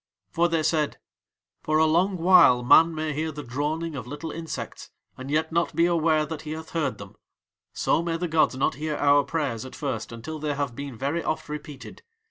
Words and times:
For 0.31 0.49
they 0.49 0.63
said: 0.63 0.97
"For 1.61 1.77
a 1.77 1.85
long 1.85 2.17
while 2.17 2.61
a 2.61 2.65
man 2.65 2.95
may 2.95 3.13
hear 3.13 3.31
the 3.31 3.43
droning 3.43 3.95
of 3.95 4.07
little 4.07 4.31
insects 4.31 4.89
and 5.15 5.29
yet 5.29 5.51
not 5.51 5.75
be 5.75 5.85
aware 5.85 6.25
that 6.25 6.41
he 6.41 6.53
hath 6.53 6.71
heard 6.71 6.97
them, 6.97 7.17
so 7.71 8.01
may 8.01 8.17
the 8.17 8.27
gods 8.27 8.55
not 8.55 8.73
hear 8.73 8.95
our 8.95 9.23
prayers 9.23 9.63
at 9.63 9.75
first 9.75 10.11
until 10.11 10.39
they 10.39 10.55
have 10.55 10.75
been 10.75 10.97
very 10.97 11.23
oft 11.23 11.47
repeated. 11.49 12.01